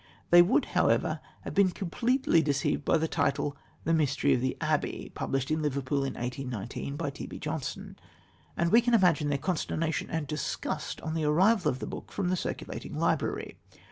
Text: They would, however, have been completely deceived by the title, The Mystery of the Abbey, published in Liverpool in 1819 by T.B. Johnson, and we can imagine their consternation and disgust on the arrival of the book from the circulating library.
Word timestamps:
They 0.31 0.41
would, 0.41 0.65
however, 0.73 1.19
have 1.41 1.53
been 1.53 1.69
completely 1.69 2.41
deceived 2.41 2.83
by 2.83 2.97
the 2.97 3.07
title, 3.07 3.55
The 3.83 3.93
Mystery 3.93 4.33
of 4.33 4.41
the 4.41 4.57
Abbey, 4.59 5.11
published 5.13 5.51
in 5.51 5.61
Liverpool 5.61 5.99
in 6.03 6.15
1819 6.15 6.95
by 6.95 7.11
T.B. 7.11 7.37
Johnson, 7.37 7.99
and 8.57 8.71
we 8.71 8.81
can 8.81 8.95
imagine 8.95 9.29
their 9.29 9.37
consternation 9.37 10.09
and 10.09 10.25
disgust 10.25 11.01
on 11.01 11.13
the 11.13 11.25
arrival 11.25 11.69
of 11.69 11.77
the 11.77 11.85
book 11.85 12.11
from 12.11 12.29
the 12.29 12.35
circulating 12.35 12.95
library. 12.97 13.57